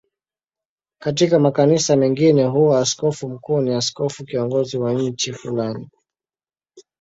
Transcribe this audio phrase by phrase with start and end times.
[1.01, 5.89] Katika makanisa mengine huwa askofu mkuu ni askofu kiongozi wa nchi fulani.